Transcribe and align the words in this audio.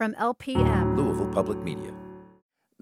From 0.00 0.14
LPM, 0.14 0.96
Louisville 0.96 1.28
Public 1.28 1.58
Media. 1.58 1.92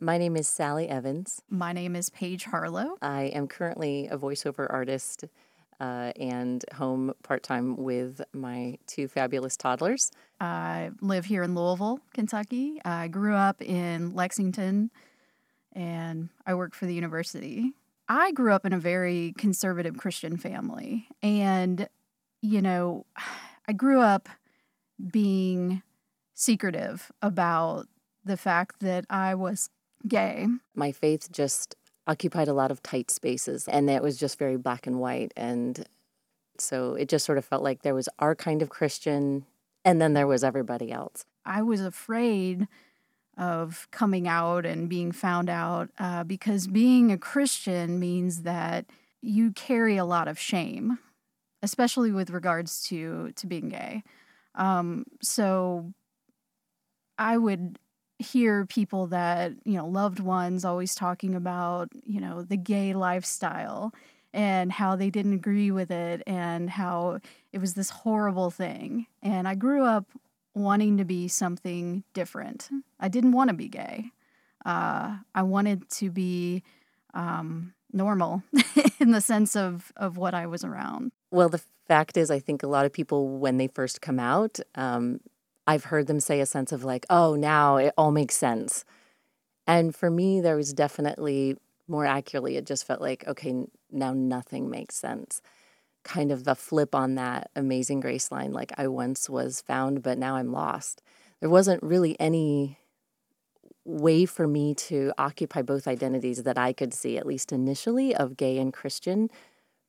My 0.00 0.18
name 0.18 0.36
is 0.36 0.46
Sally 0.46 0.88
Evans. 0.88 1.42
My 1.50 1.72
name 1.72 1.96
is 1.96 2.10
Paige 2.10 2.44
Harlow. 2.44 2.96
I 3.02 3.22
am 3.22 3.48
currently 3.48 4.06
a 4.06 4.16
voiceover 4.16 4.68
artist 4.70 5.24
uh, 5.80 6.12
and 6.14 6.64
home 6.74 7.12
part 7.24 7.42
time 7.42 7.76
with 7.76 8.20
my 8.32 8.78
two 8.86 9.08
fabulous 9.08 9.56
toddlers. 9.56 10.12
I 10.40 10.92
live 11.00 11.24
here 11.24 11.42
in 11.42 11.56
Louisville, 11.56 11.98
Kentucky. 12.14 12.80
I 12.84 13.08
grew 13.08 13.34
up 13.34 13.60
in 13.62 14.14
Lexington 14.14 14.92
and 15.72 16.28
I 16.46 16.54
work 16.54 16.72
for 16.72 16.86
the 16.86 16.94
university. 16.94 17.72
I 18.08 18.30
grew 18.30 18.52
up 18.52 18.64
in 18.64 18.72
a 18.72 18.78
very 18.78 19.34
conservative 19.36 19.96
Christian 19.96 20.36
family. 20.36 21.08
And, 21.20 21.88
you 22.42 22.62
know, 22.62 23.06
I 23.66 23.72
grew 23.72 24.02
up 24.02 24.28
being 25.10 25.82
secretive 26.38 27.10
about 27.20 27.88
the 28.24 28.36
fact 28.36 28.78
that 28.80 29.04
I 29.10 29.34
was 29.34 29.70
gay. 30.06 30.46
My 30.74 30.92
faith 30.92 31.32
just 31.32 31.74
occupied 32.06 32.46
a 32.46 32.52
lot 32.52 32.70
of 32.70 32.82
tight 32.82 33.10
spaces, 33.10 33.66
and 33.66 33.88
that 33.88 34.02
was 34.02 34.16
just 34.16 34.38
very 34.38 34.56
black 34.56 34.86
and 34.86 35.00
white. 35.00 35.32
And 35.36 35.84
so 36.58 36.94
it 36.94 37.08
just 37.08 37.26
sort 37.26 37.38
of 37.38 37.44
felt 37.44 37.64
like 37.64 37.82
there 37.82 37.94
was 37.94 38.08
our 38.20 38.36
kind 38.36 38.62
of 38.62 38.68
Christian, 38.68 39.46
and 39.84 40.00
then 40.00 40.14
there 40.14 40.28
was 40.28 40.44
everybody 40.44 40.92
else. 40.92 41.24
I 41.44 41.62
was 41.62 41.80
afraid 41.80 42.68
of 43.36 43.88
coming 43.90 44.28
out 44.28 44.64
and 44.64 44.88
being 44.88 45.10
found 45.10 45.50
out 45.50 45.90
uh, 45.98 46.22
because 46.22 46.68
being 46.68 47.10
a 47.10 47.18
Christian 47.18 47.98
means 47.98 48.42
that 48.42 48.86
you 49.20 49.50
carry 49.52 49.96
a 49.96 50.04
lot 50.04 50.28
of 50.28 50.38
shame, 50.38 50.98
especially 51.62 52.12
with 52.12 52.30
regards 52.30 52.84
to 52.84 53.32
to 53.32 53.46
being 53.48 53.70
gay. 53.70 54.04
Um, 54.54 55.04
so 55.20 55.92
I 57.18 57.36
would 57.36 57.78
hear 58.18 58.66
people 58.66 59.06
that, 59.08 59.52
you 59.64 59.74
know, 59.74 59.86
loved 59.86 60.20
ones 60.20 60.64
always 60.64 60.94
talking 60.94 61.34
about, 61.34 61.88
you 62.04 62.20
know, 62.20 62.42
the 62.42 62.56
gay 62.56 62.92
lifestyle 62.92 63.92
and 64.32 64.72
how 64.72 64.96
they 64.96 65.10
didn't 65.10 65.32
agree 65.32 65.70
with 65.70 65.90
it 65.90 66.22
and 66.26 66.68
how 66.68 67.20
it 67.52 67.58
was 67.58 67.74
this 67.74 67.90
horrible 67.90 68.50
thing. 68.50 69.06
And 69.22 69.48
I 69.48 69.54
grew 69.54 69.84
up 69.84 70.06
wanting 70.54 70.96
to 70.98 71.04
be 71.04 71.28
something 71.28 72.02
different. 72.12 72.68
I 72.98 73.08
didn't 73.08 73.32
want 73.32 73.48
to 73.50 73.54
be 73.54 73.68
gay. 73.68 74.10
Uh, 74.66 75.18
I 75.34 75.42
wanted 75.42 75.88
to 75.90 76.10
be 76.10 76.62
um, 77.14 77.74
normal 77.92 78.42
in 79.00 79.12
the 79.12 79.20
sense 79.20 79.56
of, 79.56 79.92
of 79.96 80.16
what 80.16 80.34
I 80.34 80.46
was 80.46 80.64
around. 80.64 81.12
Well, 81.30 81.48
the 81.48 81.62
fact 81.86 82.16
is, 82.16 82.30
I 82.30 82.38
think 82.38 82.62
a 82.62 82.66
lot 82.66 82.84
of 82.84 82.92
people, 82.92 83.28
when 83.38 83.56
they 83.56 83.68
first 83.68 84.00
come 84.00 84.18
out, 84.18 84.58
um, 84.74 85.20
I've 85.68 85.84
heard 85.84 86.06
them 86.06 86.18
say 86.18 86.40
a 86.40 86.46
sense 86.46 86.72
of 86.72 86.82
like, 86.82 87.04
oh, 87.10 87.36
now 87.36 87.76
it 87.76 87.92
all 87.98 88.10
makes 88.10 88.34
sense. 88.34 88.86
And 89.66 89.94
for 89.94 90.10
me, 90.10 90.40
there 90.40 90.56
was 90.56 90.72
definitely 90.72 91.58
more 91.86 92.06
accurately, 92.06 92.56
it 92.56 92.66
just 92.66 92.86
felt 92.86 93.02
like, 93.02 93.26
okay, 93.28 93.66
now 93.90 94.14
nothing 94.14 94.70
makes 94.70 94.94
sense. 94.94 95.42
Kind 96.04 96.32
of 96.32 96.44
the 96.44 96.54
flip 96.54 96.94
on 96.94 97.16
that 97.16 97.50
amazing 97.54 98.00
grace 98.00 98.32
line, 98.32 98.52
like 98.52 98.72
I 98.78 98.88
once 98.88 99.28
was 99.28 99.60
found, 99.60 100.02
but 100.02 100.16
now 100.16 100.36
I'm 100.36 100.52
lost. 100.52 101.02
There 101.40 101.50
wasn't 101.50 101.82
really 101.82 102.18
any 102.18 102.78
way 103.84 104.24
for 104.24 104.46
me 104.46 104.74
to 104.74 105.12
occupy 105.18 105.60
both 105.60 105.86
identities 105.86 106.42
that 106.44 106.56
I 106.58 106.72
could 106.72 106.94
see, 106.94 107.18
at 107.18 107.26
least 107.26 107.52
initially, 107.52 108.14
of 108.14 108.38
gay 108.38 108.58
and 108.58 108.72
Christian, 108.72 109.28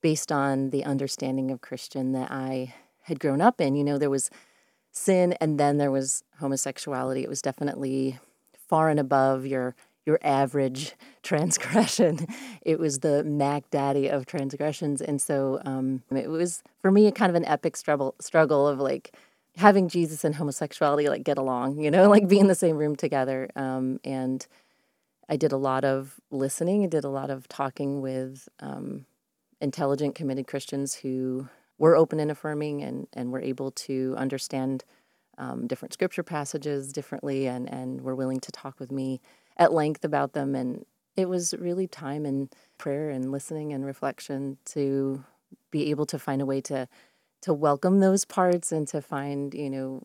based 0.02 0.31
on 0.31 0.72
the 0.72 0.83
understanding 0.83 1.52
of 1.52 1.61
Christian 1.61 2.11
that 2.13 2.31
I 2.31 2.73
had 3.03 3.19
grown 3.19 3.39
up 3.39 3.61
in. 3.61 3.75
You 3.75 3.83
know, 3.85 3.97
there 3.97 4.09
was 4.09 4.30
sin 4.92 5.34
and 5.40 5.59
then 5.59 5.78
there 5.78 5.92
was 5.92 6.23
homosexuality. 6.40 7.23
It 7.23 7.30
was 7.30 7.42
definitely 7.42 8.20
far 8.54 8.90
and 8.90 9.00
above 9.00 9.46
your 9.46 9.76
your 10.06 10.20
average 10.23 10.94
transgression. 11.23 12.26
It 12.62 12.80
was 12.80 13.00
the 13.00 13.23
mac 13.23 13.69
daddy 13.69 14.08
of 14.08 14.25
transgressions 14.25 15.02
and 15.02 15.22
so 15.22 15.62
um, 15.66 16.03
it 16.12 16.30
was 16.30 16.63
for 16.81 16.91
me 16.91 17.08
a 17.08 17.12
kind 17.12 17.30
of 17.30 17.36
an 17.36 17.46
epic 17.46 17.78
struggle 17.78 18.16
struggle 18.19 18.68
of 18.68 18.80
like 18.80 19.16
having 19.58 19.90
jesus 19.90 20.24
and 20.24 20.36
homosexuality 20.36 21.09
like 21.09 21.24
get 21.24 21.38
along 21.38 21.80
you 21.80 21.92
know 21.92 22.08
like 22.16 22.28
be 22.28 22.40
in 22.40 22.47
the 22.47 22.56
same 22.56 22.78
room 22.78 22.96
together 22.96 23.50
um, 23.56 24.00
and 24.03 24.47
i 25.28 25.36
did 25.36 25.52
a 25.52 25.58
lot 25.58 25.84
of 25.84 26.19
listening. 26.31 26.84
I 26.84 26.88
did 26.88 27.03
a 27.03 27.09
lot 27.09 27.30
of 27.30 27.47
talking 27.47 28.00
with 28.00 28.47
um, 28.62 29.06
intelligent 29.59 30.16
committed 30.16 30.47
christians 30.47 30.96
who 30.96 31.50
we're 31.79 31.97
open 31.97 32.19
and 32.19 32.29
affirming 32.29 32.84
and, 32.84 33.07
and 33.13 33.31
we're 33.31 33.41
able 33.41 33.72
to 33.72 34.13
understand 34.17 34.84
um, 35.38 35.66
different 35.66 35.94
scripture 35.94 36.23
passages 36.23 36.91
differently 36.91 37.47
and, 37.47 37.72
and 37.73 38.01
we're 38.01 38.13
willing 38.13 38.41
to 38.41 38.51
talk 38.51 38.79
with 38.79 38.91
me 38.91 39.22
at 39.57 39.73
length 39.73 40.03
about 40.03 40.34
them. 40.34 40.53
And 40.53 40.85
it 41.16 41.28
was 41.28 41.56
really 41.57 41.88
time 41.88 42.25
and 42.25 42.53
prayer 42.78 43.09
and 43.09 43.31
listening 43.31 43.73
and 43.73 43.85
reflection 43.85 44.57
to 44.66 45.23
be 45.72 45.89
able 45.89 46.06
to 46.06 46.19
find 46.19 46.41
a 46.41 46.45
way 46.45 46.62
to 46.62 46.88
to 47.41 47.53
welcome 47.53 48.01
those 48.01 48.25
parts 48.25 48.72
and 48.72 48.88
to 48.88 49.01
find 49.01 49.53
you 49.53 49.69
know 49.69 50.03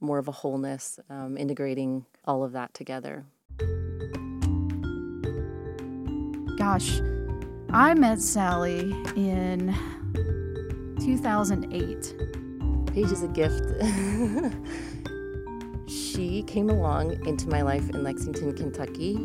more 0.00 0.18
of 0.18 0.28
a 0.28 0.32
wholeness 0.32 0.98
um, 1.08 1.36
integrating 1.36 2.04
all 2.26 2.44
of 2.44 2.52
that 2.52 2.72
together 2.74 3.24
gosh 6.58 7.00
i 7.70 7.94
met 7.94 8.20
sally 8.20 8.92
in 9.16 9.74
2008. 11.00 12.14
Paige 12.92 13.12
is 13.12 13.22
a 13.22 13.28
gift. 13.28 13.64
she 15.90 16.42
came 16.42 16.68
along 16.68 17.26
into 17.26 17.48
my 17.48 17.62
life 17.62 17.88
in 17.90 18.02
Lexington, 18.02 18.54
Kentucky. 18.54 19.16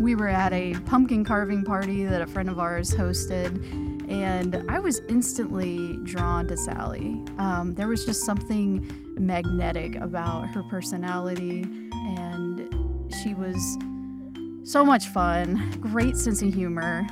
We 0.00 0.14
were 0.14 0.28
at 0.28 0.52
a 0.52 0.74
pumpkin 0.86 1.24
carving 1.24 1.64
party 1.64 2.04
that 2.04 2.20
a 2.20 2.26
friend 2.26 2.48
of 2.48 2.58
ours 2.58 2.92
hosted, 2.92 4.10
and 4.10 4.64
I 4.68 4.78
was 4.78 5.00
instantly 5.08 5.96
drawn 6.02 6.46
to 6.48 6.56
Sally. 6.56 7.22
Um, 7.38 7.74
there 7.74 7.88
was 7.88 8.04
just 8.04 8.24
something 8.24 8.86
magnetic 9.16 9.96
about 9.96 10.48
her 10.48 10.62
personality, 10.64 11.62
and 11.92 13.12
she 13.22 13.34
was 13.34 13.78
so 14.64 14.84
much 14.84 15.06
fun, 15.06 15.78
great 15.80 16.16
sense 16.16 16.42
of 16.42 16.52
humor. 16.52 17.06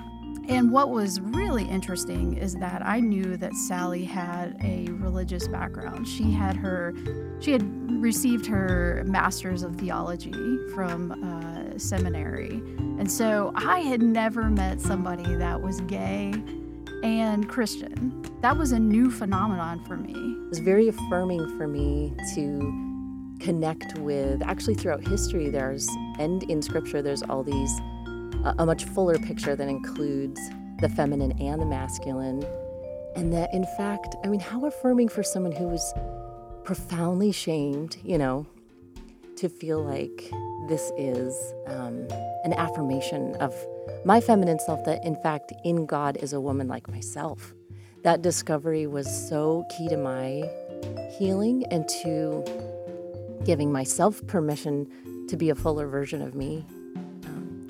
And 0.48 0.70
what 0.70 0.90
was 0.90 1.20
really 1.20 1.64
interesting 1.64 2.36
is 2.36 2.54
that 2.56 2.82
I 2.84 3.00
knew 3.00 3.36
that 3.38 3.54
Sally 3.54 4.04
had 4.04 4.56
a 4.62 4.90
religious 4.92 5.48
background. 5.48 6.06
She 6.06 6.30
had 6.30 6.56
her, 6.56 6.94
she 7.40 7.52
had 7.52 7.62
received 8.02 8.44
her 8.46 9.02
master's 9.06 9.62
of 9.62 9.76
theology 9.76 10.58
from 10.74 11.12
uh, 11.12 11.78
seminary. 11.78 12.62
And 12.98 13.10
so 13.10 13.52
I 13.54 13.80
had 13.80 14.02
never 14.02 14.44
met 14.50 14.80
somebody 14.80 15.34
that 15.36 15.60
was 15.60 15.80
gay 15.82 16.34
and 17.02 17.48
Christian. 17.48 18.22
That 18.42 18.56
was 18.56 18.72
a 18.72 18.78
new 18.78 19.10
phenomenon 19.10 19.82
for 19.84 19.96
me. 19.96 20.12
It 20.14 20.48
was 20.50 20.58
very 20.58 20.88
affirming 20.88 21.56
for 21.58 21.66
me 21.66 22.14
to 22.34 23.38
connect 23.40 23.98
with, 23.98 24.42
actually, 24.42 24.74
throughout 24.74 25.06
history, 25.06 25.50
there's, 25.50 25.88
and 26.18 26.42
in 26.44 26.62
scripture, 26.62 27.02
there's 27.02 27.22
all 27.22 27.42
these 27.42 27.80
a, 28.44 28.66
much 28.66 28.84
fuller 28.84 29.18
picture 29.18 29.56
that 29.56 29.68
includes 29.68 30.40
the 30.80 30.88
feminine 30.88 31.32
and 31.40 31.60
the 31.60 31.66
masculine. 31.66 32.44
And 33.16 33.32
that, 33.32 33.52
in 33.54 33.64
fact, 33.76 34.16
I 34.24 34.28
mean, 34.28 34.40
how 34.40 34.66
affirming 34.66 35.08
for 35.08 35.22
someone 35.22 35.52
who 35.52 35.68
was 35.68 35.94
profoundly 36.64 37.32
shamed, 37.32 37.96
you 38.02 38.18
know, 38.18 38.46
to 39.36 39.48
feel 39.48 39.82
like 39.82 40.30
this 40.68 40.92
is 40.96 41.54
um, 41.66 42.06
an 42.44 42.52
affirmation 42.54 43.34
of 43.36 43.54
my 44.04 44.20
feminine 44.20 44.58
self 44.58 44.84
that, 44.84 45.04
in 45.04 45.16
fact, 45.16 45.52
in 45.64 45.86
God 45.86 46.16
is 46.18 46.32
a 46.32 46.40
woman 46.40 46.68
like 46.68 46.88
myself. 46.88 47.54
That 48.02 48.22
discovery 48.22 48.86
was 48.86 49.06
so 49.28 49.64
key 49.76 49.88
to 49.88 49.96
my 49.96 50.48
healing 51.18 51.64
and 51.70 51.88
to 52.02 52.44
giving 53.44 53.72
myself 53.72 54.26
permission 54.26 55.26
to 55.28 55.36
be 55.36 55.50
a 55.50 55.54
fuller 55.54 55.86
version 55.86 56.20
of 56.20 56.34
me 56.34 56.66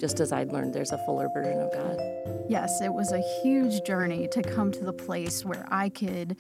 just 0.05 0.21
as 0.21 0.33
I'd 0.33 0.53
learned 0.53 0.75
there's 0.75 0.93
a 0.93 0.99
fuller 1.07 1.31
version 1.33 1.59
of 1.63 1.73
God. 1.73 1.99
Yes, 2.47 2.83
it 2.83 2.93
was 2.93 3.11
a 3.13 3.23
huge 3.43 3.83
journey 3.85 4.29
to 4.33 4.43
come 4.43 4.71
to 4.73 4.85
the 4.85 4.93
place 4.93 5.47
where 5.47 5.67
I 5.71 5.89
could 5.89 6.37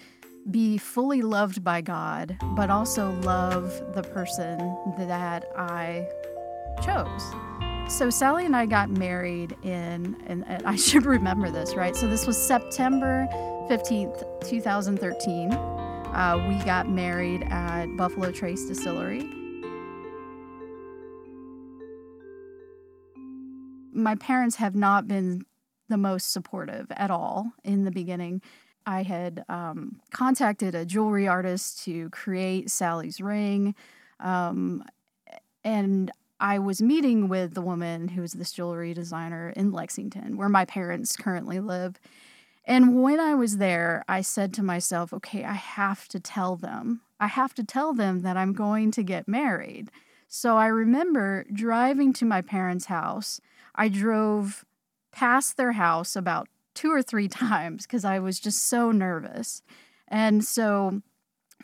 be 0.50 0.76
fully 0.76 1.22
loved 1.22 1.64
by 1.64 1.80
God, 1.80 2.36
but 2.56 2.68
also 2.68 3.12
love 3.22 3.94
the 3.94 4.02
person 4.02 4.58
that 4.98 5.46
I 5.56 6.06
chose. 6.84 7.22
So 7.88 8.10
Sally 8.10 8.44
and 8.44 8.54
I 8.54 8.66
got 8.66 8.90
married 8.90 9.56
in, 9.62 10.14
and 10.26 10.44
I 10.66 10.76
should 10.86 11.06
remember 11.06 11.50
this, 11.50 11.74
right? 11.74 11.96
So 11.96 12.06
this 12.06 12.26
was 12.26 12.36
September 12.36 13.26
15th, 13.70 14.46
2013. 14.46 15.52
Uh, 15.52 16.46
we 16.50 16.62
got 16.66 16.90
married 16.90 17.44
at 17.44 17.86
Buffalo 17.96 18.30
Trace 18.30 18.66
Distillery. 18.66 19.43
My 23.94 24.14
parents 24.16 24.56
have 24.56 24.74
not 24.74 25.06
been 25.06 25.44
the 25.88 25.96
most 25.96 26.32
supportive 26.32 26.86
at 26.90 27.10
all 27.10 27.52
in 27.62 27.84
the 27.84 27.90
beginning. 27.90 28.42
I 28.86 29.02
had 29.02 29.44
um, 29.48 30.00
contacted 30.12 30.74
a 30.74 30.84
jewelry 30.84 31.26
artist 31.26 31.82
to 31.84 32.10
create 32.10 32.70
Sally's 32.70 33.20
ring. 33.20 33.74
Um, 34.20 34.84
and 35.62 36.10
I 36.40 36.58
was 36.58 36.82
meeting 36.82 37.28
with 37.28 37.54
the 37.54 37.62
woman 37.62 38.08
who's 38.08 38.32
this 38.32 38.52
jewelry 38.52 38.92
designer 38.92 39.52
in 39.56 39.72
Lexington, 39.72 40.36
where 40.36 40.48
my 40.48 40.64
parents 40.64 41.16
currently 41.16 41.60
live. 41.60 41.98
And 42.66 43.02
when 43.02 43.20
I 43.20 43.34
was 43.34 43.58
there, 43.58 44.04
I 44.08 44.20
said 44.20 44.52
to 44.54 44.62
myself, 44.62 45.12
okay, 45.12 45.44
I 45.44 45.52
have 45.52 46.08
to 46.08 46.20
tell 46.20 46.56
them. 46.56 47.02
I 47.20 47.28
have 47.28 47.54
to 47.54 47.64
tell 47.64 47.92
them 47.92 48.20
that 48.20 48.36
I'm 48.36 48.52
going 48.52 48.90
to 48.92 49.02
get 49.02 49.28
married. 49.28 49.90
So 50.28 50.56
I 50.56 50.66
remember 50.66 51.46
driving 51.52 52.12
to 52.14 52.24
my 52.24 52.42
parents' 52.42 52.86
house. 52.86 53.40
I 53.74 53.88
drove 53.88 54.64
past 55.12 55.56
their 55.56 55.72
house 55.72 56.16
about 56.16 56.48
two 56.74 56.90
or 56.90 57.02
three 57.02 57.28
times 57.46 57.86
because 57.86 58.04
I 58.04 58.18
was 58.18 58.40
just 58.40 58.68
so 58.68 58.90
nervous. 58.90 59.62
And 60.08 60.44
so 60.44 61.02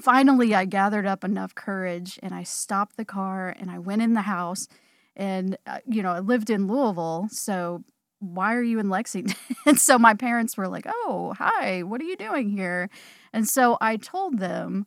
finally, 0.00 0.54
I 0.54 0.64
gathered 0.64 1.06
up 1.06 1.24
enough 1.24 1.54
courage 1.54 2.18
and 2.22 2.34
I 2.34 2.42
stopped 2.42 2.96
the 2.96 3.04
car 3.04 3.54
and 3.58 3.70
I 3.70 3.78
went 3.78 4.02
in 4.02 4.14
the 4.14 4.22
house. 4.22 4.68
And, 5.16 5.56
uh, 5.66 5.80
you 5.86 6.02
know, 6.02 6.12
I 6.12 6.20
lived 6.20 6.50
in 6.50 6.66
Louisville. 6.66 7.28
So 7.30 7.82
why 8.20 8.54
are 8.54 8.62
you 8.62 8.78
in 8.78 8.88
Lexington? 8.88 9.36
and 9.66 9.78
so 9.78 9.98
my 9.98 10.14
parents 10.14 10.56
were 10.56 10.68
like, 10.68 10.86
oh, 10.86 11.34
hi, 11.36 11.82
what 11.82 12.00
are 12.00 12.04
you 12.04 12.16
doing 12.16 12.50
here? 12.50 12.88
And 13.32 13.48
so 13.48 13.76
I 13.80 13.96
told 13.96 14.38
them, 14.38 14.86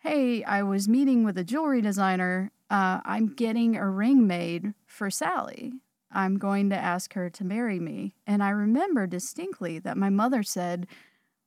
hey, 0.00 0.42
I 0.44 0.62
was 0.62 0.88
meeting 0.88 1.24
with 1.24 1.38
a 1.38 1.44
jewelry 1.44 1.80
designer. 1.80 2.50
Uh, 2.70 3.00
I'm 3.04 3.34
getting 3.34 3.76
a 3.76 3.88
ring 3.88 4.26
made 4.26 4.74
for 4.86 5.10
Sally. 5.10 5.72
I'm 6.12 6.38
going 6.38 6.70
to 6.70 6.76
ask 6.76 7.14
her 7.14 7.30
to 7.30 7.44
marry 7.44 7.80
me. 7.80 8.14
And 8.26 8.42
I 8.42 8.50
remember 8.50 9.06
distinctly 9.06 9.78
that 9.80 9.96
my 9.96 10.10
mother 10.10 10.42
said, 10.42 10.86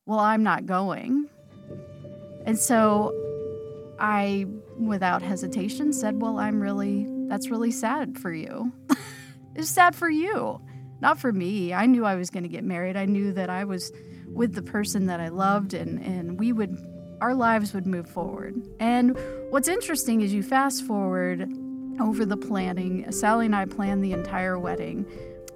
Well, 0.05 0.19
I'm 0.19 0.43
not 0.43 0.65
going. 0.65 1.29
And 2.45 2.57
so 2.57 3.13
I, 3.99 4.45
without 4.79 5.21
hesitation, 5.21 5.93
said, 5.93 6.21
Well, 6.21 6.39
I'm 6.39 6.61
really, 6.61 7.07
that's 7.27 7.49
really 7.49 7.71
sad 7.71 8.17
for 8.17 8.33
you. 8.33 8.71
it's 9.55 9.69
sad 9.69 9.95
for 9.95 10.09
you, 10.09 10.61
not 11.01 11.19
for 11.19 11.31
me. 11.31 11.73
I 11.73 11.85
knew 11.85 12.05
I 12.05 12.15
was 12.15 12.29
going 12.29 12.43
to 12.43 12.49
get 12.49 12.63
married. 12.63 12.97
I 12.97 13.05
knew 13.05 13.33
that 13.33 13.49
I 13.49 13.65
was 13.65 13.91
with 14.27 14.53
the 14.53 14.61
person 14.61 15.05
that 15.05 15.19
I 15.19 15.29
loved 15.29 15.73
and, 15.73 16.03
and 16.03 16.37
we 16.37 16.51
would, 16.51 16.77
our 17.21 17.33
lives 17.33 17.73
would 17.73 17.85
move 17.85 18.09
forward. 18.09 18.55
And 18.79 19.17
what's 19.49 19.69
interesting 19.69 20.21
is 20.21 20.33
you 20.33 20.43
fast 20.43 20.83
forward 20.85 21.47
over 21.99 22.25
the 22.25 22.37
planning. 22.37 23.11
Sally 23.11 23.45
and 23.45 23.55
I 23.55 23.65
planned 23.65 24.03
the 24.03 24.11
entire 24.11 24.59
wedding. 24.59 25.05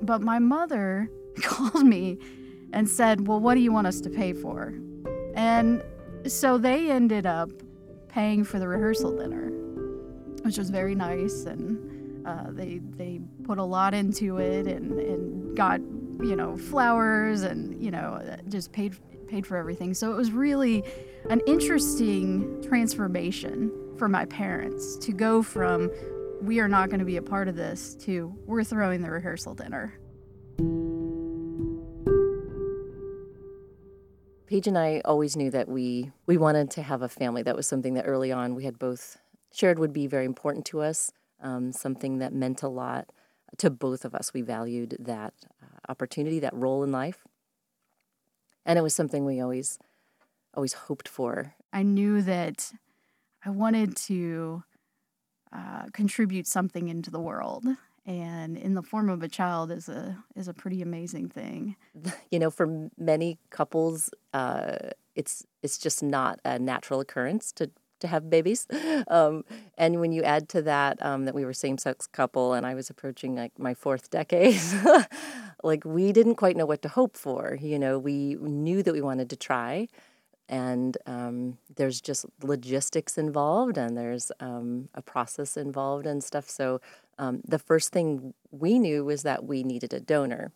But 0.01 0.21
my 0.21 0.39
mother 0.39 1.09
called 1.41 1.85
me 1.85 2.17
and 2.73 2.87
said, 2.87 3.27
Well, 3.27 3.39
what 3.39 3.55
do 3.55 3.61
you 3.61 3.71
want 3.71 3.87
us 3.87 4.01
to 4.01 4.09
pay 4.09 4.33
for? 4.33 4.73
And 5.35 5.83
so 6.27 6.57
they 6.57 6.91
ended 6.91 7.25
up 7.25 7.49
paying 8.07 8.43
for 8.43 8.59
the 8.59 8.67
rehearsal 8.67 9.15
dinner, 9.17 9.49
which 10.43 10.57
was 10.57 10.69
very 10.69 10.95
nice. 10.95 11.45
And 11.45 12.27
uh, 12.27 12.51
they, 12.51 12.79
they 12.97 13.21
put 13.43 13.57
a 13.57 13.63
lot 13.63 13.93
into 13.93 14.37
it 14.37 14.67
and, 14.67 14.99
and 14.99 15.55
got, 15.55 15.79
you 15.79 16.35
know, 16.35 16.57
flowers 16.57 17.43
and, 17.43 17.81
you 17.81 17.91
know, 17.91 18.21
just 18.49 18.71
paid, 18.71 18.95
paid 19.27 19.47
for 19.47 19.57
everything. 19.57 19.93
So 19.93 20.11
it 20.11 20.15
was 20.15 20.31
really 20.31 20.83
an 21.29 21.41
interesting 21.47 22.61
transformation 22.67 23.71
for 23.97 24.07
my 24.07 24.25
parents 24.25 24.97
to 24.97 25.11
go 25.11 25.41
from 25.41 25.89
we 26.41 26.59
are 26.59 26.67
not 26.67 26.89
going 26.89 26.99
to 26.99 27.05
be 27.05 27.17
a 27.17 27.21
part 27.21 27.47
of 27.47 27.55
this 27.55 27.95
to 27.95 28.33
we're 28.45 28.63
throwing 28.63 29.01
the 29.01 29.11
rehearsal 29.11 29.55
dinner. 29.55 29.99
Paige 34.47 34.67
and 34.67 34.77
I 34.77 35.01
always 35.05 35.35
knew 35.35 35.51
that 35.51 35.67
we 35.67 36.11
we 36.25 36.37
wanted 36.37 36.71
to 36.71 36.81
have 36.81 37.01
a 37.01 37.09
family. 37.09 37.43
That 37.43 37.55
was 37.55 37.67
something 37.67 37.93
that 37.93 38.05
early 38.07 38.31
on 38.31 38.55
we 38.55 38.63
had 38.63 38.79
both 38.79 39.17
shared 39.53 39.77
would 39.79 39.93
be 39.93 40.07
very 40.07 40.25
important 40.25 40.65
to 40.67 40.81
us. 40.81 41.11
Um, 41.41 41.71
something 41.71 42.17
that 42.17 42.33
meant 42.33 42.63
a 42.63 42.67
lot 42.67 43.09
to 43.57 43.69
both 43.69 44.03
of 44.05 44.13
us. 44.15 44.33
We 44.33 44.41
valued 44.41 44.97
that 44.99 45.33
uh, 45.61 45.77
opportunity, 45.87 46.39
that 46.39 46.53
role 46.53 46.83
in 46.83 46.91
life, 46.91 47.25
and 48.65 48.79
it 48.79 48.81
was 48.81 48.95
something 48.95 49.25
we 49.25 49.39
always 49.39 49.77
always 50.55 50.73
hoped 50.73 51.07
for. 51.07 51.53
I 51.71 51.83
knew 51.83 52.21
that 52.23 52.71
I 53.45 53.51
wanted 53.51 53.95
to 54.07 54.63
contribute 55.93 56.47
something 56.47 56.87
into 56.89 57.11
the 57.11 57.19
world. 57.19 57.65
And 58.05 58.57
in 58.57 58.73
the 58.73 58.81
form 58.81 59.09
of 59.09 59.21
a 59.21 59.27
child 59.27 59.71
is 59.71 59.87
a 59.87 60.17
is 60.35 60.47
a 60.47 60.53
pretty 60.53 60.81
amazing 60.81 61.29
thing. 61.29 61.75
You 62.31 62.39
know 62.39 62.49
for 62.51 62.89
many 62.97 63.39
couples 63.49 64.09
uh, 64.33 64.77
it's 65.15 65.45
it's 65.63 65.77
just 65.77 66.01
not 66.03 66.39
a 66.45 66.57
natural 66.59 66.99
occurrence 66.99 67.51
to 67.53 67.69
to 67.99 68.07
have 68.07 68.29
babies. 68.29 68.67
Um, 69.07 69.43
and 69.77 69.99
when 69.99 70.11
you 70.11 70.23
add 70.23 70.49
to 70.49 70.61
that 70.63 71.03
um, 71.03 71.25
that 71.25 71.33
we 71.33 71.45
were 71.45 71.53
same-sex 71.53 72.05
couple 72.05 72.53
and 72.53 72.65
i 72.65 72.73
was 72.75 72.89
approaching 72.89 73.35
like 73.35 73.57
my 73.57 73.73
fourth 73.73 74.09
decade 74.09 74.59
like 75.63 75.83
we 75.85 76.11
didn't 76.11 76.35
quite 76.35 76.55
know 76.55 76.65
what 76.65 76.81
to 76.83 76.89
hope 76.89 77.15
for. 77.17 77.57
You 77.61 77.79
know 77.79 77.97
we 77.97 78.35
knew 78.35 78.83
that 78.83 78.93
we 78.93 79.01
wanted 79.01 79.29
to 79.31 79.35
try 79.35 79.87
and 80.49 80.97
um, 81.05 81.59
there's 81.75 82.01
just 82.01 82.25
logistics 82.41 83.17
involved 83.17 83.77
and 83.77 83.95
there's 83.95 84.31
um, 84.39 84.89
a 84.95 85.01
process 85.01 85.55
involved 85.55 86.07
and 86.07 86.23
stuff. 86.23 86.49
So 86.49 86.81
um, 87.19 87.41
the 87.47 87.59
first 87.59 87.91
thing 87.93 88.33
we 88.49 88.79
knew 88.79 89.05
was 89.05 89.21
that 89.23 89.45
we 89.45 89.63
needed 89.63 89.93
a 89.93 89.99
donor 89.99 90.51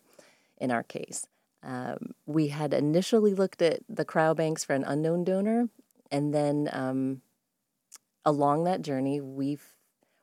in 0.58 0.72
our 0.72 0.82
case. 0.82 1.26
Um, 1.62 2.12
we 2.26 2.48
had 2.48 2.74
initially 2.74 3.34
looked 3.34 3.62
at 3.62 3.80
the 3.88 4.04
cryo 4.04 4.36
banks 4.36 4.64
for 4.64 4.74
an 4.74 4.84
unknown 4.84 5.22
donor 5.22 5.68
and 6.10 6.34
then 6.34 6.68
um, 6.72 7.22
along 8.24 8.64
that 8.64 8.82
journey 8.82 9.20
we 9.20 9.58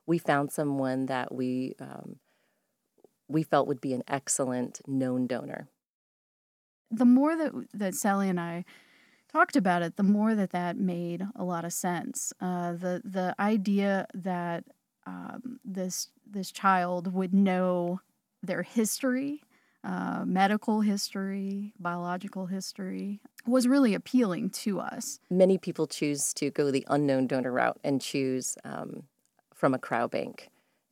we 0.04 0.18
found 0.18 0.52
someone 0.52 1.06
that 1.06 1.34
we 1.34 1.74
um, 1.80 2.16
we 3.26 3.42
felt 3.42 3.66
would 3.66 3.80
be 3.80 3.94
an 3.94 4.02
excellent 4.06 4.80
known 4.86 5.26
donor. 5.26 5.68
The 6.90 7.06
more 7.06 7.34
that 7.36 7.52
that 7.72 7.94
sally 7.94 8.28
and 8.28 8.38
i 8.38 8.64
talked 9.32 9.56
about 9.56 9.82
it, 9.82 9.96
the 9.96 10.02
more 10.02 10.34
that 10.34 10.50
that 10.50 10.76
made 10.76 11.26
a 11.34 11.44
lot 11.44 11.64
of 11.64 11.72
sense. 11.72 12.32
Uh, 12.40 12.72
the 12.72 13.02
the 13.04 13.34
idea 13.38 14.06
that 14.14 14.64
um, 15.06 15.58
this 15.64 16.08
this 16.30 16.52
child 16.52 17.12
would 17.12 17.34
know 17.34 18.00
their 18.42 18.62
history, 18.62 19.42
uh, 19.84 20.24
medical 20.26 20.80
history, 20.80 21.72
biological 21.78 22.46
history, 22.46 23.20
was 23.46 23.66
really 23.66 23.94
appealing 23.94 24.50
to 24.50 24.80
us. 24.80 25.18
Many 25.30 25.58
people 25.58 25.86
choose 25.86 26.32
to 26.34 26.50
go 26.50 26.70
the 26.70 26.84
unknown 26.88 27.26
donor 27.26 27.52
route 27.52 27.78
and 27.82 28.00
choose 28.00 28.56
um, 28.64 29.04
from 29.54 29.74
a 29.74 29.78
cryo 29.78 30.10
bank, 30.10 30.50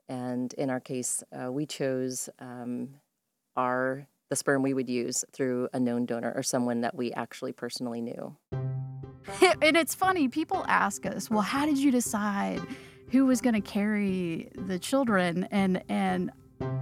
and 0.09 0.53
in 0.55 0.71
our 0.71 0.81
case, 0.81 1.23
uh, 1.33 1.53
we 1.53 1.67
chose 1.67 2.29
um, 2.39 2.89
our 3.57 4.07
the 4.31 4.37
sperm 4.37 4.63
we 4.63 4.73
would 4.73 4.89
use 4.89 5.25
through 5.33 5.69
a 5.75 5.81
known 5.81 6.07
donor 6.07 6.33
or 6.35 6.43
someone 6.43 6.81
that 6.81 6.95
we 6.95 7.13
actually 7.13 7.53
personally 7.53 8.01
knew. 8.01 8.35
and 9.63 9.77
it's 9.77 9.95
funny, 9.95 10.29
people 10.29 10.65
ask 10.69 11.05
us, 11.05 11.29
well, 11.29 11.43
how 11.43 11.67
did 11.67 11.77
you 11.77 11.91
decide 11.91 12.63
who 13.11 13.27
was 13.27 13.41
going 13.41 13.55
to 13.55 13.61
carry 13.61 14.51
the 14.55 14.79
children? 14.79 15.47
And, 15.51 15.83
and 15.89 16.31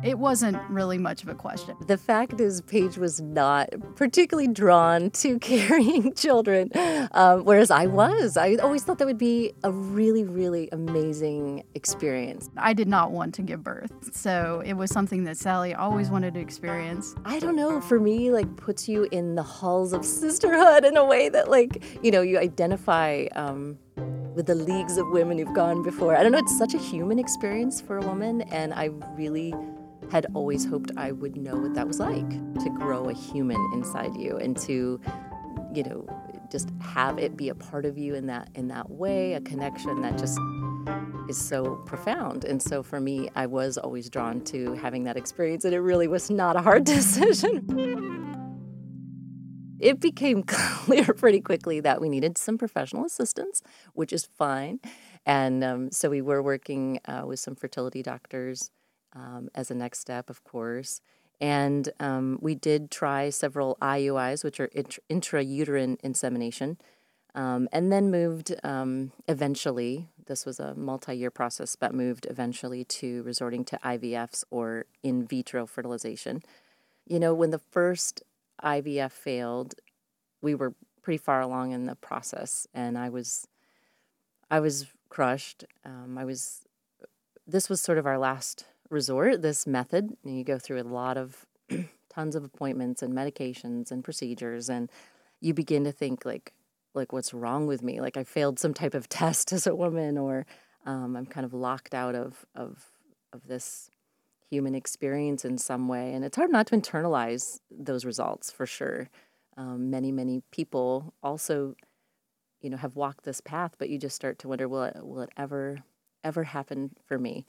it 0.02 0.18
wasn't 0.18 0.58
really 0.70 0.98
much 0.98 1.22
of 1.22 1.28
a 1.28 1.34
question. 1.34 1.76
The 1.86 1.98
fact 1.98 2.40
is, 2.40 2.60
Paige 2.62 2.98
was 2.98 3.20
not 3.20 3.68
particularly 3.96 4.48
drawn 4.48 5.10
to 5.10 5.38
carrying 5.40 6.14
children, 6.14 6.70
um, 7.12 7.44
whereas 7.44 7.70
I 7.70 7.86
was. 7.86 8.36
I 8.36 8.56
always 8.56 8.84
thought 8.84 8.98
that 8.98 9.06
would 9.06 9.18
be 9.18 9.52
a 9.64 9.70
really, 9.70 10.24
really 10.24 10.68
amazing 10.72 11.64
experience. 11.74 12.48
I 12.56 12.72
did 12.72 12.88
not 12.88 13.10
want 13.10 13.34
to 13.34 13.42
give 13.42 13.62
birth, 13.62 13.92
so 14.14 14.62
it 14.64 14.74
was 14.74 14.90
something 14.90 15.24
that 15.24 15.36
Sally 15.36 15.74
always 15.74 16.10
wanted 16.10 16.34
to 16.34 16.40
experience. 16.40 17.14
I 17.24 17.38
don't 17.38 17.56
know, 17.56 17.80
for 17.80 17.98
me, 17.98 18.30
like, 18.30 18.56
puts 18.56 18.88
you 18.88 19.08
in 19.10 19.34
the 19.34 19.42
halls 19.42 19.92
of 19.92 20.04
sisterhood 20.04 20.84
in 20.84 20.96
a 20.96 21.04
way 21.04 21.28
that, 21.28 21.50
like, 21.50 21.82
you 22.02 22.10
know, 22.10 22.22
you 22.22 22.38
identify. 22.38 23.26
Um, 23.34 23.78
with 24.38 24.46
the 24.46 24.54
leagues 24.54 24.96
of 24.98 25.08
women 25.08 25.36
who've 25.36 25.52
gone 25.52 25.82
before. 25.82 26.16
I 26.16 26.22
don't 26.22 26.30
know, 26.30 26.38
it's 26.38 26.56
such 26.56 26.72
a 26.72 26.78
human 26.78 27.18
experience 27.18 27.80
for 27.80 27.98
a 27.98 28.06
woman, 28.06 28.42
and 28.42 28.72
I 28.72 28.90
really 29.16 29.52
had 30.12 30.26
always 30.32 30.64
hoped 30.64 30.92
I 30.96 31.10
would 31.10 31.36
know 31.36 31.56
what 31.56 31.74
that 31.74 31.88
was 31.88 31.98
like 31.98 32.30
to 32.30 32.70
grow 32.70 33.08
a 33.08 33.12
human 33.12 33.58
inside 33.74 34.16
you 34.16 34.36
and 34.36 34.56
to, 34.58 35.00
you 35.74 35.82
know, 35.82 36.06
just 36.52 36.70
have 36.80 37.18
it 37.18 37.36
be 37.36 37.48
a 37.48 37.54
part 37.56 37.84
of 37.84 37.98
you 37.98 38.14
in 38.14 38.26
that 38.28 38.48
in 38.54 38.68
that 38.68 38.88
way, 38.88 39.32
a 39.32 39.40
connection 39.40 40.02
that 40.02 40.16
just 40.16 40.38
is 41.28 41.36
so 41.36 41.74
profound. 41.84 42.44
And 42.44 42.62
so 42.62 42.84
for 42.84 43.00
me, 43.00 43.28
I 43.34 43.46
was 43.46 43.76
always 43.76 44.08
drawn 44.08 44.40
to 44.44 44.74
having 44.74 45.02
that 45.02 45.16
experience, 45.16 45.64
and 45.64 45.74
it 45.74 45.80
really 45.80 46.06
was 46.06 46.30
not 46.30 46.54
a 46.54 46.62
hard 46.62 46.84
decision 46.94 48.37
it 49.80 50.00
became 50.00 50.42
clear 50.46 51.04
pretty 51.04 51.40
quickly 51.40 51.80
that 51.80 52.00
we 52.00 52.08
needed 52.08 52.38
some 52.38 52.58
professional 52.58 53.04
assistance, 53.04 53.62
which 53.94 54.12
is 54.12 54.26
fine. 54.26 54.80
And 55.26 55.62
um, 55.62 55.90
so 55.90 56.10
we 56.10 56.22
were 56.22 56.42
working 56.42 57.00
uh, 57.04 57.24
with 57.26 57.40
some 57.40 57.54
fertility 57.54 58.02
doctors 58.02 58.70
um, 59.14 59.48
as 59.54 59.70
a 59.70 59.74
next 59.74 60.00
step, 60.00 60.30
of 60.30 60.44
course. 60.44 61.00
And 61.40 61.88
um, 62.00 62.38
we 62.40 62.54
did 62.54 62.90
try 62.90 63.30
several 63.30 63.76
IUIs, 63.80 64.42
which 64.42 64.58
are 64.58 64.66
int- 64.66 64.98
intrauterine 65.08 65.98
insemination. 66.02 66.78
Um, 67.34 67.68
and 67.72 67.92
then 67.92 68.10
moved 68.10 68.54
um, 68.64 69.12
eventually, 69.28 70.08
this 70.26 70.44
was 70.44 70.58
a 70.58 70.74
multi 70.74 71.14
year 71.14 71.30
process, 71.30 71.76
but 71.76 71.94
moved 71.94 72.26
eventually 72.28 72.84
to 72.84 73.22
resorting 73.22 73.64
to 73.66 73.78
IVFs 73.84 74.44
or 74.50 74.86
in 75.02 75.26
vitro 75.26 75.66
fertilization. 75.66 76.42
You 77.06 77.20
know, 77.20 77.34
when 77.34 77.50
the 77.50 77.58
first 77.58 78.22
IVF 78.64 79.12
failed, 79.12 79.74
we 80.42 80.54
were 80.54 80.74
pretty 81.02 81.18
far 81.18 81.40
along 81.40 81.72
in 81.72 81.84
the 81.84 81.96
process, 81.96 82.66
and 82.74 82.98
I 82.98 83.08
was, 83.08 83.46
I 84.50 84.60
was 84.60 84.86
crushed. 85.08 85.64
Um, 85.84 86.18
I 86.18 86.24
was, 86.24 86.62
this 87.46 87.68
was 87.68 87.80
sort 87.80 87.98
of 87.98 88.06
our 88.06 88.18
last 88.18 88.64
resort. 88.90 89.42
This 89.42 89.66
method, 89.66 90.16
and 90.24 90.36
you 90.36 90.44
go 90.44 90.58
through 90.58 90.80
a 90.80 90.84
lot 90.84 91.16
of, 91.16 91.46
tons 92.10 92.34
of 92.34 92.44
appointments 92.44 93.02
and 93.02 93.14
medications 93.14 93.90
and 93.90 94.02
procedures, 94.02 94.68
and 94.68 94.90
you 95.40 95.54
begin 95.54 95.84
to 95.84 95.92
think 95.92 96.24
like, 96.24 96.52
like 96.94 97.12
what's 97.12 97.32
wrong 97.32 97.66
with 97.66 97.82
me? 97.82 98.00
Like 98.00 98.16
I 98.16 98.24
failed 98.24 98.58
some 98.58 98.74
type 98.74 98.94
of 98.94 99.08
test 99.20 99.52
as 99.52 99.66
a 99.66 99.74
woman, 99.74 100.18
or 100.18 100.46
um, 100.86 101.16
I'm 101.16 101.26
kind 101.26 101.44
of 101.44 101.54
locked 101.54 101.94
out 101.94 102.14
of 102.14 102.44
of 102.54 102.84
of 103.32 103.46
this 103.46 103.90
human 104.50 104.74
experience 104.74 105.44
in 105.44 105.58
some 105.58 105.88
way. 105.88 106.12
And 106.12 106.24
it's 106.24 106.36
hard 106.36 106.50
not 106.50 106.66
to 106.68 106.76
internalize 106.76 107.60
those 107.70 108.04
results 108.04 108.50
for 108.50 108.66
sure. 108.66 109.10
Um, 109.56 109.90
many 109.90 110.12
many 110.12 110.42
people 110.50 111.14
also, 111.22 111.74
you 112.60 112.70
know, 112.70 112.76
have 112.76 112.96
walked 112.96 113.24
this 113.24 113.40
path, 113.40 113.74
but 113.78 113.88
you 113.88 113.98
just 113.98 114.16
start 114.16 114.38
to 114.40 114.48
wonder, 114.48 114.68
will 114.68 114.84
it 114.84 114.96
will 115.02 115.22
it 115.22 115.30
ever 115.36 115.82
ever 116.24 116.44
happen 116.44 116.94
for 117.06 117.18
me? 117.18 117.44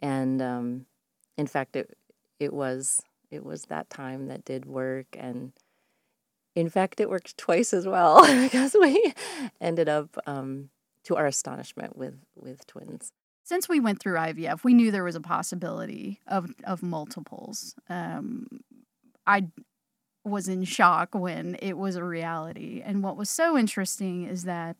And 0.00 0.42
um, 0.42 0.86
in 1.36 1.46
fact, 1.46 1.76
it 1.76 1.96
it 2.40 2.52
was 2.52 3.02
it 3.30 3.44
was 3.44 3.66
that 3.66 3.88
time 3.88 4.26
that 4.26 4.44
did 4.44 4.66
work 4.66 5.06
and 5.18 5.52
in 6.54 6.68
fact, 6.68 7.00
it 7.00 7.08
worked 7.08 7.36
twice 7.38 7.72
as 7.72 7.86
well 7.86 8.22
because 8.42 8.76
we 8.78 9.14
ended 9.60 9.88
up, 9.88 10.16
um, 10.26 10.70
to 11.04 11.16
our 11.16 11.26
astonishment, 11.26 11.96
with 11.96 12.14
with 12.36 12.66
twins. 12.66 13.12
Since 13.44 13.68
we 13.68 13.80
went 13.80 14.00
through 14.00 14.14
IVF, 14.14 14.62
we 14.62 14.74
knew 14.74 14.90
there 14.90 15.04
was 15.04 15.16
a 15.16 15.20
possibility 15.20 16.20
of 16.26 16.50
of 16.64 16.82
multiples. 16.82 17.74
Um, 17.88 18.46
I 19.26 19.48
was 20.24 20.48
in 20.48 20.64
shock 20.64 21.14
when 21.14 21.56
it 21.60 21.76
was 21.76 21.96
a 21.96 22.04
reality, 22.04 22.82
and 22.84 23.02
what 23.02 23.16
was 23.16 23.28
so 23.28 23.58
interesting 23.58 24.24
is 24.26 24.44
that 24.44 24.76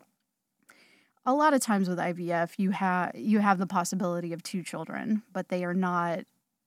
a 1.24 1.34
lot 1.34 1.54
of 1.54 1.60
times 1.60 1.88
with 1.88 1.98
IVF, 1.98 2.52
you 2.58 2.70
have 2.70 3.12
you 3.14 3.40
have 3.40 3.58
the 3.58 3.66
possibility 3.66 4.32
of 4.32 4.42
two 4.42 4.62
children, 4.62 5.22
but 5.32 5.48
they 5.48 5.64
are 5.64 5.74
not 5.74 6.20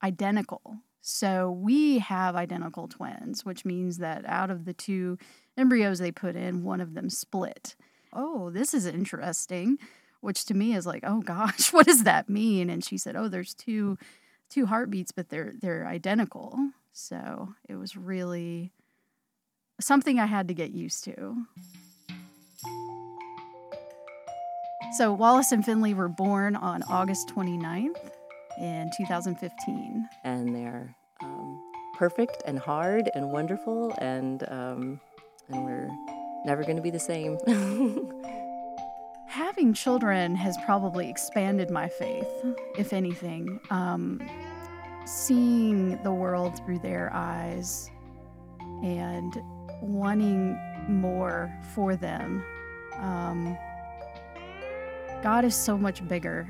identical. 0.04 0.78
So 1.02 1.52
we 1.52 2.00
have 2.00 2.36
identical 2.36 2.88
twins, 2.88 3.46
which 3.46 3.64
means 3.64 4.00
that 4.00 4.25
out 4.25 4.50
of 4.50 4.66
the 4.66 4.74
two 4.74 5.18
embryos 5.56 6.00
they 6.00 6.12
put 6.12 6.36
in, 6.36 6.64
one 6.64 6.82
of 6.82 6.94
them 6.96 7.10
split. 7.10 7.75
Oh, 8.12 8.50
this 8.50 8.74
is 8.74 8.86
interesting, 8.86 9.78
which 10.25 10.46
to 10.46 10.53
me 10.53 10.75
is 10.75 10.86
like, 10.86 11.03
oh 11.05 11.22
gosh, 11.22 11.72
what 11.74 11.86
does 11.86 12.03
that 12.03 12.29
mean? 12.29 12.70
And 12.70 12.84
she 12.84 12.98
said, 12.98 13.15
oh, 13.15 13.27
there's 13.27 13.53
two 13.53 13.98
two 14.50 14.65
heartbeats, 14.65 15.12
but 15.12 15.29
they're 15.29 15.53
they're 15.62 15.88
identical. 15.88 16.58
So 16.91 17.53
it 17.67 17.75
was 17.75 17.96
really 17.96 18.72
something 19.79 20.20
I 20.20 20.25
had 20.25 20.48
to 20.48 20.53
get 20.53 20.72
used 20.72 21.03
to. 21.05 21.46
So 24.98 25.12
Wallace 25.12 25.51
and 25.51 25.65
Finley 25.65 25.94
were 25.94 26.08
born 26.08 26.55
on 26.55 26.84
August 26.84 27.27
29th, 27.36 27.98
in 28.58 28.89
2015. 28.98 30.08
And 30.24 30.55
they're 30.55 30.96
um, 31.22 31.62
perfect 31.96 32.44
and 32.46 32.60
hard 32.60 33.10
and 33.13 33.32
wonderful, 33.32 33.94
and 34.00 34.44
um, 34.50 35.00
and 35.50 35.63
we're 35.63 35.89
never 36.46 36.63
going 36.63 36.77
to 36.77 36.82
be 36.82 36.91
the 36.91 37.00
same. 37.00 37.38
Having 39.36 39.74
children 39.74 40.34
has 40.34 40.56
probably 40.65 41.10
expanded 41.10 41.70
my 41.70 41.89
faith, 41.89 42.25
if 42.77 42.94
anything. 42.94 43.60
Um, 43.70 44.25
seeing 45.06 46.01
the 46.04 46.12
world 46.13 46.56
through 46.65 46.80
their 46.80 47.12
eyes 47.13 47.92
and 48.82 49.38
wanting 49.82 50.58
more 50.88 51.54
for 51.74 51.98
them. 51.98 52.46
Um, 52.94 53.58
God 55.22 55.44
is 55.44 55.54
so 55.54 55.77
much 55.77 56.08
bigger 56.08 56.48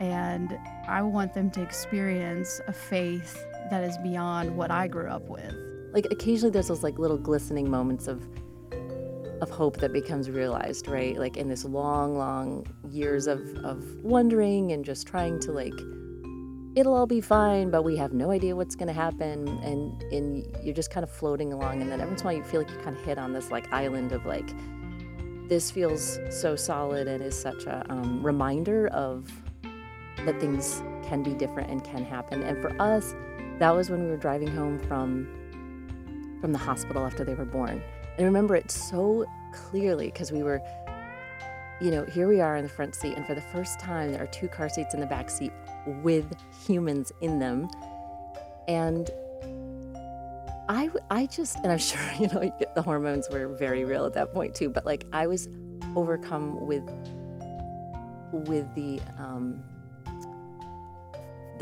and 0.00 0.58
I 0.88 1.02
want 1.02 1.34
them 1.34 1.50
to 1.50 1.62
experience 1.62 2.58
a 2.66 2.72
faith 2.72 3.44
that 3.68 3.84
is 3.84 3.98
beyond 3.98 4.56
what 4.56 4.70
I 4.70 4.88
grew 4.88 5.10
up 5.10 5.28
with. 5.28 5.54
Like 5.92 6.06
occasionally 6.10 6.52
there's 6.52 6.68
those 6.68 6.82
like 6.82 6.98
little 6.98 7.18
glistening 7.18 7.70
moments 7.70 8.06
of 8.08 8.26
of 9.44 9.50
hope 9.50 9.76
that 9.76 9.92
becomes 9.92 10.28
realized, 10.28 10.88
right? 10.88 11.16
Like 11.16 11.36
in 11.36 11.48
this 11.48 11.64
long, 11.64 12.18
long 12.18 12.66
years 12.90 13.28
of 13.28 13.40
of 13.64 13.78
wondering 14.02 14.72
and 14.72 14.84
just 14.84 15.06
trying 15.06 15.38
to 15.40 15.52
like 15.52 15.78
it'll 16.74 16.94
all 16.94 17.06
be 17.06 17.20
fine, 17.20 17.70
but 17.70 17.82
we 17.84 17.96
have 17.96 18.12
no 18.12 18.32
idea 18.32 18.56
what's 18.56 18.74
going 18.74 18.88
to 18.88 19.00
happen 19.06 19.46
and 19.62 20.02
and 20.12 20.44
you're 20.64 20.74
just 20.74 20.90
kind 20.90 21.04
of 21.04 21.10
floating 21.10 21.52
along 21.52 21.80
and 21.82 21.92
then 21.92 22.00
every 22.00 22.10
once 22.10 22.22
in 22.22 22.26
a 22.26 22.30
while 22.30 22.36
you 22.36 22.44
feel 22.44 22.62
like 22.62 22.70
you 22.70 22.78
kind 22.78 22.96
of 22.96 23.04
hit 23.04 23.18
on 23.18 23.32
this 23.32 23.52
like 23.52 23.72
island 23.72 24.10
of 24.10 24.26
like 24.26 24.50
this 25.48 25.70
feels 25.70 26.18
so 26.30 26.56
solid 26.56 27.06
and 27.06 27.22
is 27.22 27.38
such 27.38 27.66
a 27.66 27.84
um, 27.90 28.24
reminder 28.24 28.88
of 28.88 29.30
that 30.24 30.40
things 30.40 30.82
can 31.04 31.22
be 31.22 31.34
different 31.34 31.70
and 31.70 31.84
can 31.84 32.04
happen. 32.04 32.42
And 32.42 32.60
for 32.60 32.70
us, 32.80 33.14
that 33.58 33.70
was 33.74 33.90
when 33.90 34.04
we 34.04 34.10
were 34.10 34.16
driving 34.16 34.48
home 34.48 34.78
from 34.80 35.28
from 36.40 36.52
the 36.52 36.58
hospital 36.58 37.06
after 37.06 37.24
they 37.24 37.34
were 37.34 37.46
born. 37.46 37.82
I 38.18 38.22
remember 38.22 38.54
it 38.56 38.70
so 38.70 39.26
clearly 39.52 40.06
because 40.06 40.30
we 40.30 40.42
were 40.42 40.60
you 41.80 41.90
know, 41.90 42.04
here 42.04 42.28
we 42.28 42.40
are 42.40 42.56
in 42.56 42.62
the 42.62 42.68
front 42.68 42.94
seat 42.94 43.16
and 43.16 43.26
for 43.26 43.34
the 43.34 43.40
first 43.40 43.80
time 43.80 44.12
there 44.12 44.22
are 44.22 44.28
two 44.28 44.48
car 44.48 44.68
seats 44.68 44.94
in 44.94 45.00
the 45.00 45.06
back 45.06 45.28
seat 45.28 45.52
with 46.02 46.24
humans 46.66 47.12
in 47.20 47.38
them. 47.38 47.68
And 48.68 49.10
I, 50.68 50.88
I 51.10 51.26
just, 51.26 51.56
and 51.56 51.72
I'm 51.72 51.78
sure, 51.78 52.00
you 52.18 52.28
know, 52.28 52.56
the 52.74 52.82
hormones 52.82 53.28
were 53.30 53.48
very 53.48 53.84
real 53.84 54.06
at 54.06 54.14
that 54.14 54.32
point 54.32 54.54
too, 54.54 54.70
but 54.70 54.86
like 54.86 55.04
I 55.12 55.26
was 55.26 55.48
overcome 55.96 56.66
with, 56.66 56.88
with 58.32 58.72
the, 58.74 59.00
um, 59.18 59.62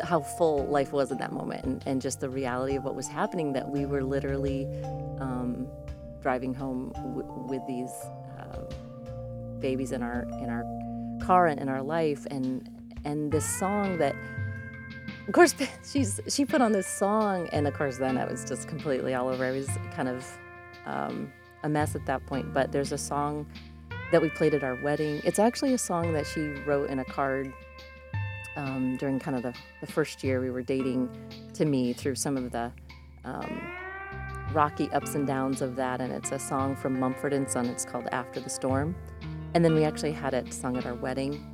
how 0.05 0.21
full 0.21 0.67
life 0.67 0.93
was 0.93 1.11
in 1.11 1.19
that 1.19 1.33
moment 1.33 1.65
and, 1.65 1.83
and 1.87 2.01
just 2.01 2.21
the 2.21 2.29
reality 2.29 2.77
of 2.77 2.85
what 2.85 2.95
was 2.95 3.09
happening 3.09 3.53
that 3.55 3.69
we 3.69 3.87
were 3.87 4.03
literally 4.03 4.67
um, 5.21 5.67
driving 6.23 6.55
home 6.55 6.93
w- 6.95 7.47
with 7.49 7.67
these 7.67 7.93
uh, 8.39 8.63
babies 9.61 9.93
in 9.93 10.03
our 10.03 10.23
in 10.41 10.49
our 10.49 10.65
car 11.25 11.47
and 11.47 11.61
in 11.61 11.69
our 11.69 11.83
life 11.83 12.27
and 12.31 12.69
and 13.05 13.31
this 13.31 13.45
song 13.45 13.99
that 13.99 14.15
of 15.27 15.33
course 15.33 15.55
she's 15.85 16.21
she 16.29 16.45
put 16.45 16.61
on 16.61 16.73
this 16.73 16.87
song 16.87 17.49
and 17.53 17.67
of 17.67 17.75
course 17.75 17.99
then 17.99 18.19
I 18.19 18.25
was 18.25 18.45
just 18.45 18.69
completely 18.69 19.15
all 19.15 19.29
over. 19.29 19.45
I 19.45 19.53
was 19.53 19.69
kind 19.93 20.09
of 20.09 20.39
um, 20.87 21.33
a 21.63 21.69
mess 21.69 21.95
at 21.95 22.07
that 22.07 22.25
point 22.27 22.53
but 22.53 22.73
there's 22.73 22.93
a 22.93 22.99
song 22.99 23.47
that 24.11 24.21
we 24.21 24.29
played 24.29 24.55
at 24.55 24.63
our 24.63 24.75
wedding. 24.83 25.23
It's 25.25 25.39
actually 25.39 25.73
a 25.73 25.79
song 25.79 26.13
that 26.13 26.27
she 26.27 26.49
wrote 26.67 26.91
in 26.91 26.99
a 26.99 27.05
card 27.05 27.53
um, 28.57 28.97
during 28.99 29.19
kind 29.19 29.37
of 29.37 29.43
the, 29.43 29.55
the 29.81 29.87
first 29.87 30.23
year 30.23 30.41
we 30.41 30.51
were 30.51 30.63
dating 30.63 31.09
to 31.55 31.65
me 31.65 31.93
through 31.95 32.17
some 32.17 32.37
of 32.37 32.53
the 32.53 32.71
um, 33.25 33.73
rocky 34.55 34.91
ups 34.93 35.15
and 35.15 35.27
downs 35.27 35.63
of 35.63 35.77
that. 35.77 36.01
And 36.01 36.13
it's 36.13 36.33
a 36.33 36.39
song 36.39 36.77
from 36.77 36.99
Mumford 36.99 37.33
and 37.33 37.51
Son. 37.51 37.67
It's 37.67 37.85
called 37.85 38.09
After 38.13 38.41
the 38.41 38.51
Storm. 38.51 38.95
And 39.55 39.65
then 39.65 39.75
we 39.75 39.85
actually 39.85 40.13
had 40.13 40.35
it 40.35 40.53
sung 40.53 40.77
at 40.77 40.87
our 40.87 40.95
wedding. 40.95 41.45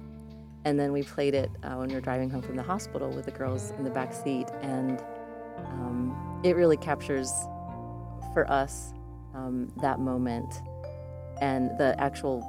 And 0.65 0.79
then 0.79 0.93
we 0.93 1.03
played 1.03 1.35
it 1.35 1.51
uh, 1.63 1.75
when 1.77 1.89
we 1.89 1.95
were 1.95 2.01
driving 2.01 2.31
home 2.31 2.43
from 2.43 2.57
the 2.57 2.63
hospital 2.63 3.11
with 3.11 3.25
the 3.25 3.31
girls 3.31 3.73
in 3.79 3.85
the 3.85 3.91
back 3.91 4.13
seat. 4.13 4.49
And 4.61 5.01
um, 5.59 6.41
it 6.45 6.57
really 6.57 6.77
captures 6.77 7.31
for 8.33 8.47
us 8.51 8.93
um, 9.35 9.73
that 9.81 10.01
moment. 10.01 10.53
And 11.41 11.71
the 11.79 11.95
actual 11.99 12.43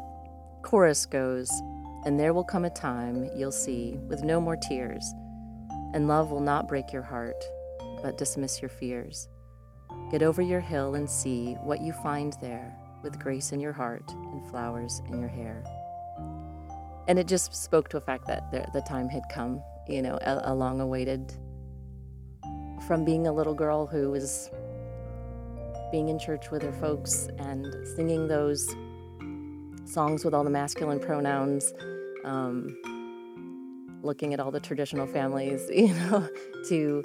chorus 0.63 1.05
goes, 1.05 1.49
and 2.05 2.19
there 2.19 2.33
will 2.33 2.43
come 2.43 2.65
a 2.65 2.69
time, 2.69 3.29
you'll 3.35 3.51
see, 3.51 3.97
with 4.07 4.23
no 4.23 4.41
more 4.41 4.55
tears, 4.55 5.03
and 5.93 6.07
love 6.07 6.31
will 6.31 6.39
not 6.39 6.67
break 6.67 6.91
your 6.91 7.01
heart, 7.01 7.43
but 8.01 8.17
dismiss 8.17 8.61
your 8.61 8.69
fears. 8.69 9.27
Get 10.11 10.23
over 10.23 10.41
your 10.41 10.59
hill 10.59 10.95
and 10.95 11.07
see 11.09 11.53
what 11.63 11.81
you 11.81 11.93
find 11.93 12.35
there, 12.41 12.75
with 13.03 13.19
grace 13.19 13.51
in 13.51 13.59
your 13.59 13.73
heart 13.73 14.03
and 14.09 14.45
flowers 14.49 15.01
in 15.07 15.19
your 15.19 15.29
hair. 15.29 15.63
And 17.07 17.19
it 17.19 17.27
just 17.27 17.55
spoke 17.55 17.89
to 17.89 17.97
a 17.97 18.01
fact 18.01 18.27
that 18.27 18.51
the, 18.51 18.81
time 18.81 19.07
had 19.07 19.23
come, 19.31 19.61
you 19.87 20.01
know, 20.01 20.17
a, 20.21 20.51
a 20.51 20.53
long 20.53 20.81
awaited, 20.81 21.33
from 22.87 23.05
being 23.05 23.27
a 23.27 23.31
little 23.31 23.53
girl 23.53 23.85
who 23.85 24.09
was 24.09 24.49
being 25.91 26.09
in 26.09 26.17
church 26.17 26.51
with 26.51 26.63
her 26.63 26.73
folks 26.73 27.27
and 27.37 27.67
singing 27.95 28.27
those 28.27 28.75
songs 29.85 30.25
with 30.25 30.33
all 30.33 30.43
the 30.43 30.49
masculine 30.49 30.99
pronouns, 30.99 31.73
um, 32.25 32.75
looking 34.01 34.33
at 34.33 34.39
all 34.39 34.51
the 34.51 34.59
traditional 34.59 35.07
families, 35.07 35.69
you 35.73 35.93
know, 35.93 36.27
to 36.67 37.03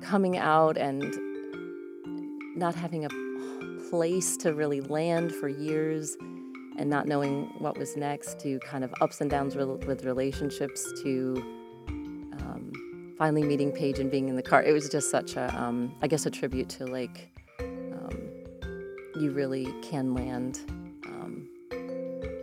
coming 0.00 0.38
out 0.38 0.76
and 0.76 1.12
not 2.58 2.74
having 2.74 3.04
a 3.04 3.08
place 3.88 4.36
to 4.38 4.52
really 4.52 4.80
land 4.80 5.32
for 5.32 5.48
years 5.48 6.16
and 6.76 6.88
not 6.90 7.06
knowing 7.06 7.52
what 7.58 7.76
was 7.76 7.96
next 7.96 8.38
to 8.40 8.58
kind 8.60 8.84
of 8.84 8.92
ups 9.00 9.20
and 9.20 9.30
downs 9.30 9.56
with 9.56 10.04
relationships 10.04 10.92
to 11.02 11.36
um, 11.88 13.14
finally 13.18 13.42
meeting 13.42 13.72
Paige 13.72 13.98
and 13.98 14.10
being 14.10 14.28
in 14.28 14.36
the 14.36 14.42
car. 14.42 14.62
It 14.62 14.72
was 14.72 14.88
just 14.88 15.10
such 15.10 15.36
a, 15.36 15.54
um, 15.60 15.94
I 16.02 16.06
guess, 16.06 16.26
a 16.26 16.30
tribute 16.30 16.68
to 16.70 16.86
like, 16.86 17.30
um, 17.60 18.30
you 19.18 19.32
really 19.32 19.66
can 19.82 20.14
land 20.14 20.60
um, 21.06 21.48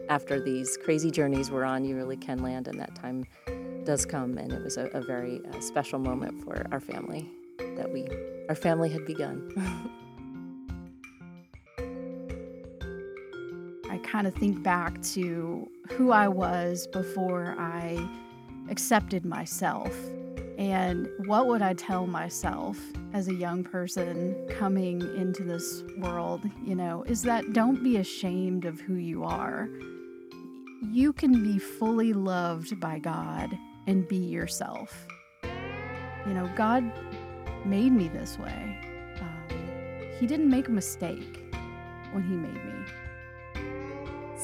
after 0.09 0.39
these 0.39 0.77
crazy 0.83 1.11
journeys 1.11 1.49
we're 1.51 1.63
on, 1.63 1.85
you 1.85 1.95
really 1.95 2.17
can 2.17 2.39
land, 2.39 2.67
and 2.67 2.79
that 2.79 2.95
time 2.95 3.25
does 3.85 4.05
come. 4.05 4.37
And 4.37 4.51
it 4.51 4.63
was 4.63 4.77
a, 4.77 4.87
a 4.87 5.01
very 5.01 5.41
uh, 5.53 5.61
special 5.61 5.99
moment 5.99 6.43
for 6.43 6.67
our 6.71 6.79
family 6.79 7.31
that 7.57 7.91
we, 7.91 8.07
our 8.49 8.55
family 8.55 8.89
had 8.89 9.05
begun. 9.05 9.91
kind 14.05 14.27
of 14.27 14.33
think 14.35 14.63
back 14.63 15.01
to 15.01 15.69
who 15.91 16.11
I 16.11 16.27
was 16.27 16.87
before 16.87 17.55
I 17.57 18.07
accepted 18.69 19.25
myself. 19.25 19.93
And 20.57 21.09
what 21.25 21.47
would 21.47 21.61
I 21.61 21.73
tell 21.73 22.07
myself 22.07 22.79
as 23.13 23.27
a 23.27 23.33
young 23.33 23.63
person 23.63 24.47
coming 24.57 25.01
into 25.17 25.43
this 25.43 25.83
world? 25.97 26.49
You 26.63 26.75
know, 26.75 27.03
is 27.03 27.23
that 27.23 27.51
don't 27.51 27.83
be 27.83 27.97
ashamed 27.97 28.65
of 28.65 28.79
who 28.79 28.95
you 28.95 29.23
are. 29.23 29.69
You 30.91 31.11
can 31.11 31.43
be 31.43 31.59
fully 31.59 32.13
loved 32.13 32.79
by 32.79 32.99
God 32.99 33.57
and 33.87 34.07
be 34.07 34.17
yourself. 34.17 35.05
You 35.43 36.33
know, 36.33 36.49
God 36.55 36.89
made 37.65 37.91
me 37.91 38.07
this 38.07 38.39
way. 38.39 38.79
Um, 39.19 39.57
he 40.19 40.25
didn't 40.25 40.49
make 40.49 40.67
a 40.67 40.71
mistake 40.71 41.41
when 42.13 42.23
He 42.23 42.35
made 42.35 42.53
me. 42.53 43.04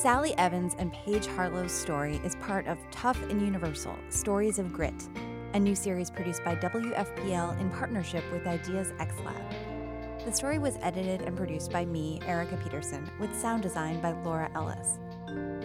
Sally 0.01 0.35
Evans 0.39 0.75
and 0.79 0.91
Paige 0.91 1.27
Harlow's 1.27 1.71
story 1.71 2.19
is 2.23 2.33
part 2.37 2.65
of 2.65 2.79
Tough 2.89 3.21
and 3.29 3.39
Universal 3.39 3.95
Stories 4.09 4.57
of 4.57 4.73
Grit, 4.73 4.95
a 5.53 5.59
new 5.59 5.75
series 5.75 6.09
produced 6.09 6.43
by 6.43 6.55
WFPL 6.55 7.61
in 7.61 7.69
partnership 7.69 8.23
with 8.31 8.47
Ideas 8.47 8.93
X 8.97 9.13
Lab. 9.23 9.43
The 10.25 10.31
story 10.31 10.57
was 10.57 10.79
edited 10.81 11.21
and 11.21 11.37
produced 11.37 11.71
by 11.71 11.85
me, 11.85 12.19
Erica 12.25 12.57
Peterson, 12.63 13.07
with 13.19 13.39
sound 13.39 13.61
design 13.61 14.01
by 14.01 14.13
Laura 14.23 14.49
Ellis. 14.55 14.97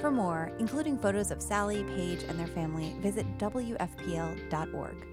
For 0.03 0.11
more, 0.11 0.53
including 0.59 0.99
photos 0.99 1.31
of 1.31 1.41
Sally, 1.41 1.83
Paige, 1.85 2.25
and 2.25 2.39
their 2.39 2.47
family, 2.47 2.95
visit 3.01 3.39
WFPL.org. 3.39 5.07